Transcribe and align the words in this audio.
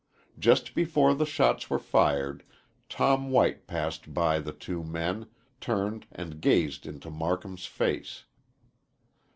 Just 0.39 0.73
before 0.73 1.13
the 1.13 1.27
shots 1.27 1.69
were 1.69 1.77
fired 1.77 2.43
Tom 2.89 3.29
White 3.29 3.67
passed 3.67 4.15
by 4.15 4.39
the 4.39 4.51
two 4.51 4.83
men, 4.83 5.27
turned 5.59 6.07
and 6.11 6.41
gazed 6.41 6.87
into 6.87 7.11
Marcum's 7.11 7.67
face. 7.67 8.23